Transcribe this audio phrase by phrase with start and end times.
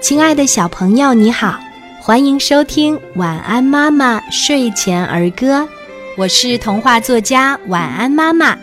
[0.00, 1.60] 亲爱的小朋友，你好，
[2.00, 5.60] 欢迎收听《晚安妈妈睡前儿歌》，
[6.16, 8.56] 我是童话作家晚安妈妈。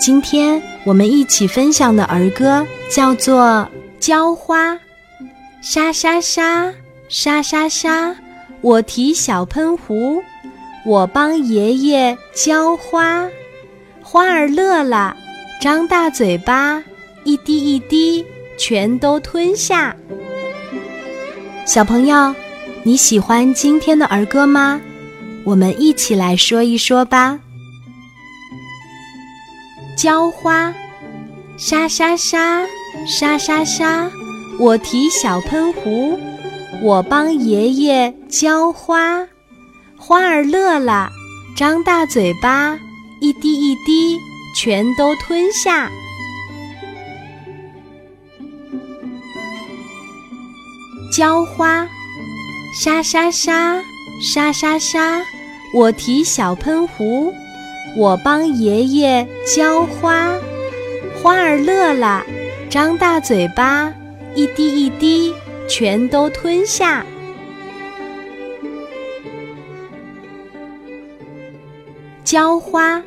[0.00, 3.66] 今天我们一起分享的儿歌叫做
[4.00, 4.74] 《浇花》，
[5.60, 6.72] 沙沙沙，
[7.08, 8.14] 沙沙沙，
[8.60, 10.20] 我提小喷壶，
[10.84, 13.28] 我帮爷爷浇花，
[14.02, 15.16] 花儿乐了，
[15.60, 16.82] 张大嘴巴，
[17.22, 18.26] 一滴一滴
[18.58, 19.94] 全都吞下。
[21.64, 22.34] 小朋友，
[22.82, 24.80] 你喜欢今天的儿歌吗？
[25.44, 27.38] 我们一起来说一说吧。
[29.96, 30.74] 浇花，
[31.56, 32.66] 沙沙沙，
[33.06, 34.10] 沙沙沙，
[34.58, 36.18] 我提小喷壶，
[36.82, 39.24] 我帮爷爷浇花，
[39.96, 41.10] 花儿乐了，
[41.56, 42.76] 张大嘴巴，
[43.20, 44.18] 一滴一滴
[44.56, 45.88] 全都吞下。
[51.12, 51.86] 浇花，
[52.74, 53.82] 沙沙沙，
[54.22, 55.20] 沙沙沙，
[55.74, 57.34] 我提小喷壶，
[57.98, 60.32] 我帮爷爷浇花，
[61.14, 62.24] 花儿乐了，
[62.70, 63.92] 张大嘴巴，
[64.34, 65.34] 一滴一滴
[65.68, 67.04] 全都吞下。
[72.24, 73.02] 浇花，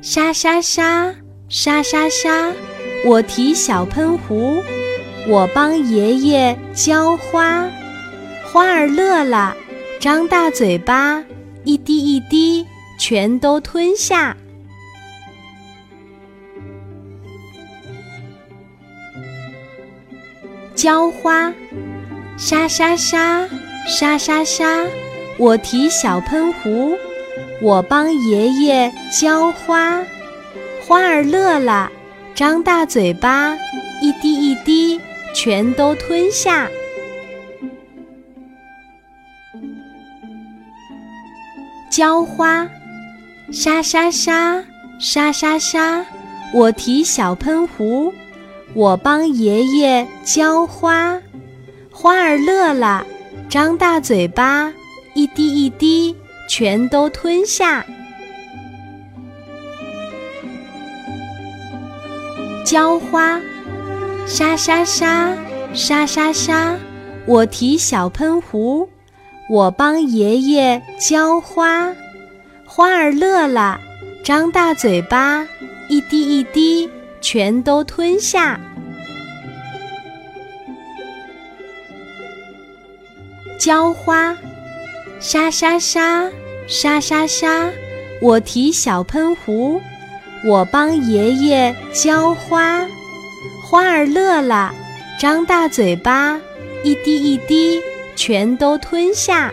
[0.00, 1.14] 沙沙沙，
[1.50, 2.54] 沙沙沙，
[3.04, 4.62] 我提小喷壶。
[5.28, 7.68] 我帮爷爷浇花，
[8.46, 9.54] 花儿乐了，
[10.00, 11.22] 张大嘴巴，
[11.64, 12.66] 一滴一滴
[12.98, 14.34] 全都吞下。
[20.74, 21.52] 浇花，
[22.38, 23.46] 沙沙沙，
[23.86, 24.86] 沙沙沙，
[25.36, 26.96] 我提小喷壶，
[27.60, 28.90] 我帮爷爷
[29.20, 30.02] 浇花，
[30.80, 31.92] 花儿乐了，
[32.34, 33.54] 张大嘴巴，
[34.00, 34.98] 一滴一滴。
[35.40, 36.68] 全都吞下。
[41.88, 42.68] 浇花，
[43.52, 44.64] 沙沙沙，
[44.98, 46.04] 沙沙沙，
[46.52, 48.12] 我提小喷壶，
[48.74, 51.22] 我帮爷爷浇花，
[51.92, 53.06] 花儿乐了，
[53.48, 54.74] 张大嘴巴，
[55.14, 56.16] 一滴一滴
[56.48, 57.86] 全都吞下。
[62.64, 63.40] 浇花。
[64.28, 65.34] 沙沙沙，
[65.72, 66.76] 沙沙沙，
[67.24, 68.86] 我提小喷壶，
[69.48, 71.90] 我帮爷爷浇花，
[72.66, 73.80] 花儿乐了，
[74.22, 75.48] 张大嘴巴，
[75.88, 76.90] 一滴一滴
[77.22, 78.60] 全都吞下。
[83.58, 84.36] 浇花，
[85.18, 86.30] 沙沙沙，
[86.66, 87.70] 沙沙沙，
[88.20, 89.80] 我提小喷壶，
[90.44, 92.86] 我帮爷爷浇花。
[93.70, 94.74] 花儿乐了，
[95.20, 96.40] 张大嘴巴，
[96.82, 97.78] 一滴一滴
[98.16, 99.52] 全都吞下。